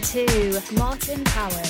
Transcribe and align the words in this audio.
to 0.00 0.60
Martin 0.72 1.22
Powers. 1.24 1.69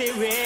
Spirit 0.00 0.39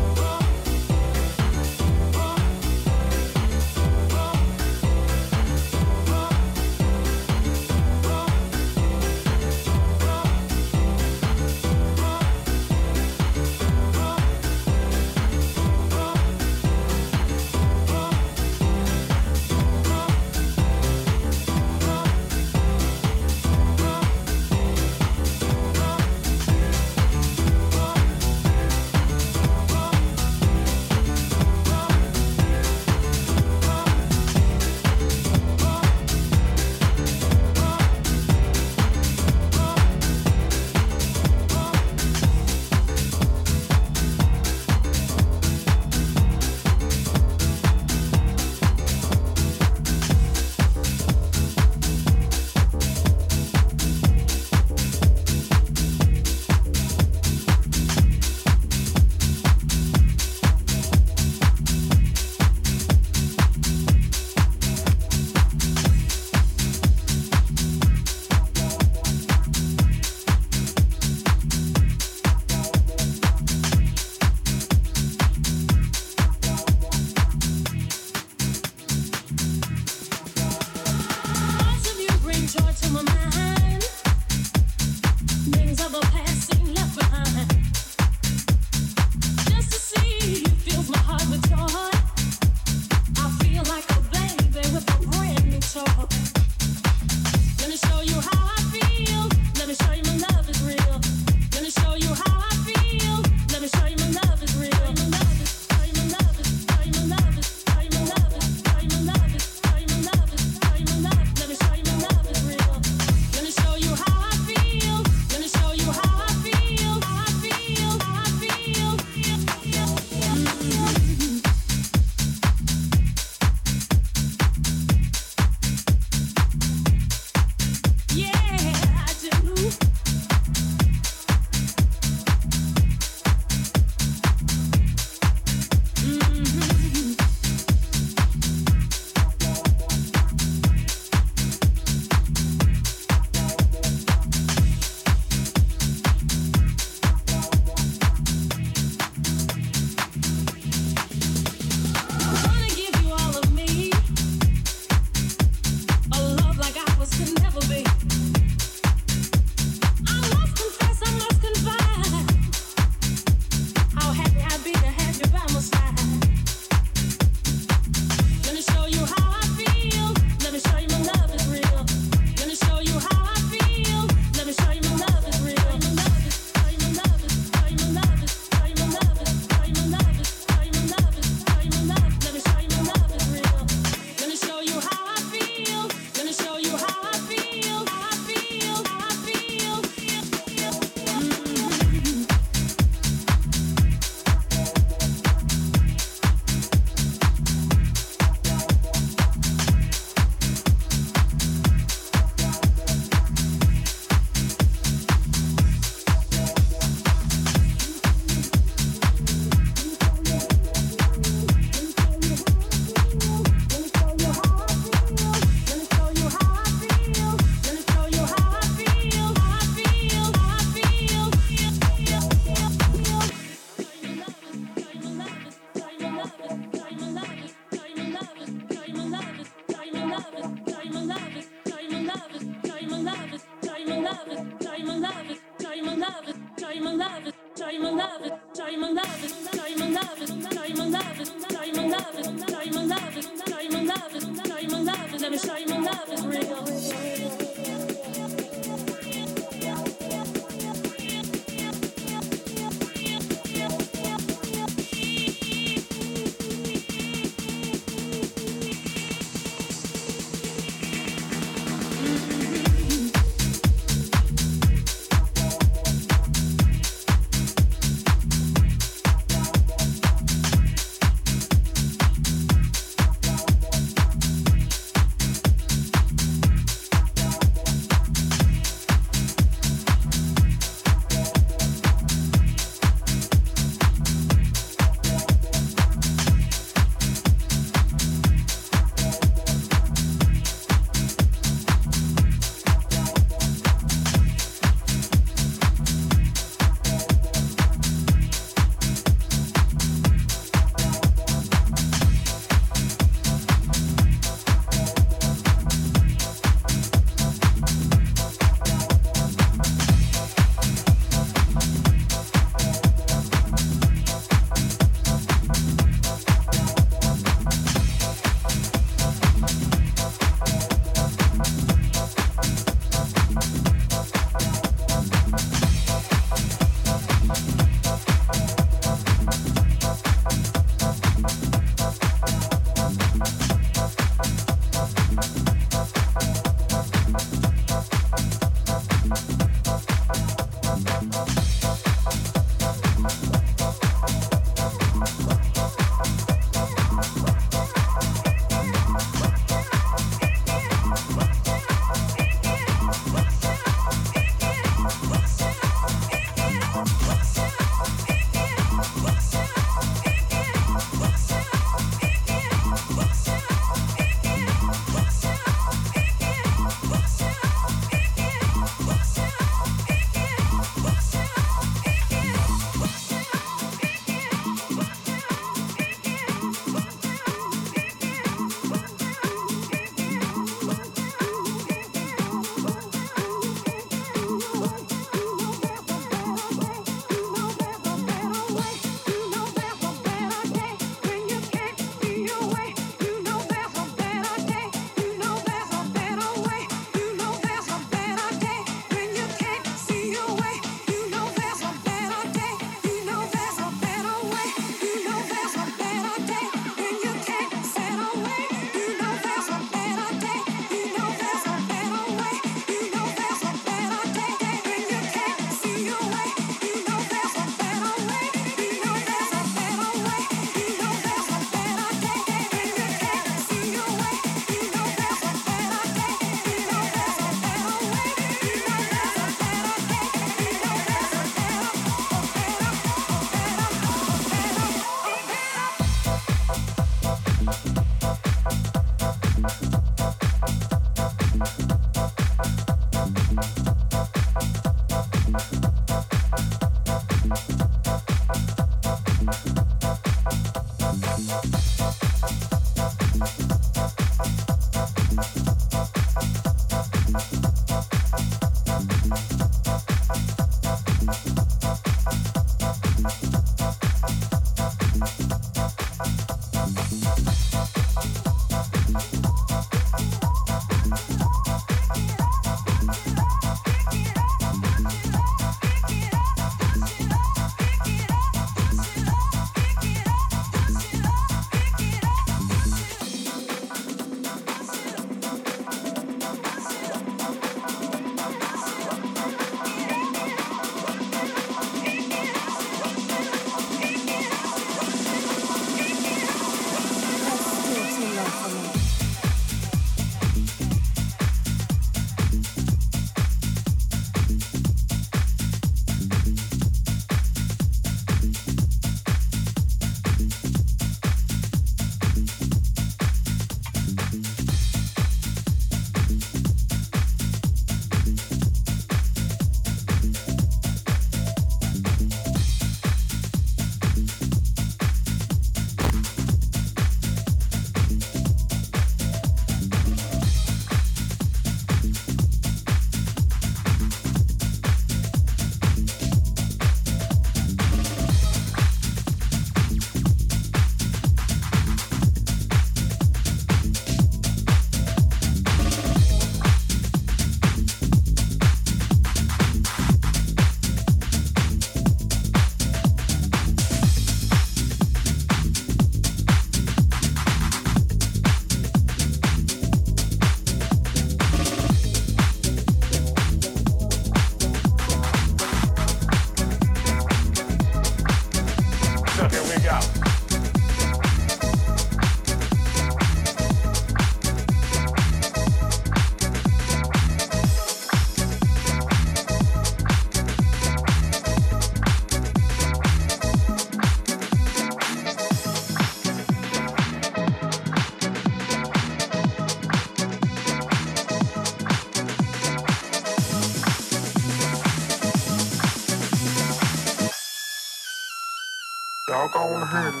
own 599.55 599.67
hand. 599.67 600.00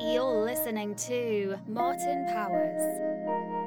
You're 0.00 0.44
listening 0.44 0.94
to 0.96 1.56
Martin 1.68 2.26
Powers. 2.26 3.57